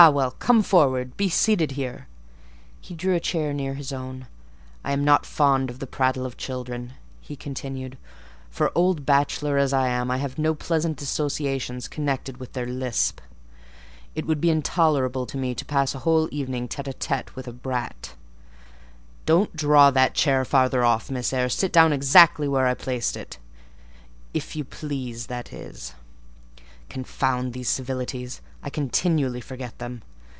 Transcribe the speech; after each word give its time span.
well, 0.09 0.31
come 0.31 0.63
forward; 0.63 1.15
be 1.15 1.29
seated 1.29 1.73
here." 1.73 2.07
He 2.79 2.95
drew 2.95 3.13
a 3.13 3.19
chair 3.19 3.53
near 3.53 3.75
his 3.75 3.93
own. 3.93 4.25
"I 4.83 4.93
am 4.93 5.03
not 5.03 5.27
fond 5.27 5.69
of 5.69 5.77
the 5.77 5.85
prattle 5.85 6.25
of 6.25 6.37
children," 6.37 6.93
he 7.19 7.35
continued; 7.35 7.99
"for, 8.49 8.71
old 8.73 9.05
bachelor 9.05 9.59
as 9.59 9.73
I 9.73 9.89
am, 9.89 10.09
I 10.09 10.17
have 10.17 10.39
no 10.39 10.55
pleasant 10.55 11.03
associations 11.03 11.87
connected 11.87 12.37
with 12.37 12.53
their 12.53 12.65
lisp. 12.65 13.21
It 14.15 14.25
would 14.25 14.41
be 14.41 14.49
intolerable 14.49 15.27
to 15.27 15.37
me 15.37 15.53
to 15.53 15.65
pass 15.65 15.93
a 15.93 15.99
whole 15.99 16.27
evening 16.31 16.67
tête 16.67 16.91
à 16.91 16.97
tête 16.97 17.35
with 17.35 17.47
a 17.47 17.53
brat. 17.53 18.15
Don't 19.27 19.55
draw 19.55 19.91
that 19.91 20.15
chair 20.15 20.43
farther 20.43 20.83
off, 20.83 21.11
Miss 21.11 21.31
Eyre; 21.31 21.47
sit 21.47 21.71
down 21.71 21.93
exactly 21.93 22.47
where 22.47 22.65
I 22.65 22.73
placed 22.73 23.15
it—if 23.15 24.55
you 24.55 24.63
please, 24.63 25.27
that 25.27 25.53
is. 25.53 25.93
Confound 26.89 27.53
these 27.53 27.69
civilities! 27.69 28.41
I 28.61 28.69
continually 28.69 29.39
forget 29.41 29.79
them. 29.79 30.01